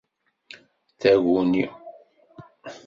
Taguni. 0.99 1.63